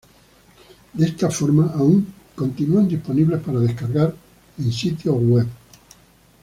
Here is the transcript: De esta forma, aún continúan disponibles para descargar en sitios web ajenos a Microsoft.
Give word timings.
De 0.95 1.05
esta 1.05 1.29
forma, 1.29 1.73
aún 1.75 2.11
continúan 2.35 2.87
disponibles 2.87 3.39
para 3.39 3.59
descargar 3.59 4.15
en 4.57 4.73
sitios 4.73 5.13
web 5.15 5.21
ajenos 5.21 5.41
a 5.43 5.43
Microsoft. 5.43 5.53